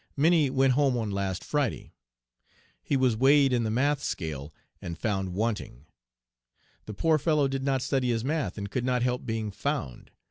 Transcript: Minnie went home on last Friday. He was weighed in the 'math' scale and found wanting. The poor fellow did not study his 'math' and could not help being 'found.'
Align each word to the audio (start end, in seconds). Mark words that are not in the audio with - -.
Minnie 0.17 0.49
went 0.49 0.73
home 0.73 0.97
on 0.97 1.11
last 1.11 1.43
Friday. 1.43 1.91
He 2.81 2.97
was 2.97 3.15
weighed 3.15 3.53
in 3.53 3.61
the 3.63 3.69
'math' 3.69 4.01
scale 4.01 4.51
and 4.81 4.97
found 4.97 5.35
wanting. 5.35 5.85
The 6.87 6.95
poor 6.95 7.19
fellow 7.19 7.47
did 7.47 7.63
not 7.63 7.83
study 7.83 8.09
his 8.09 8.23
'math' 8.25 8.57
and 8.57 8.71
could 8.71 8.83
not 8.83 9.03
help 9.03 9.27
being 9.27 9.51
'found.' 9.51 10.09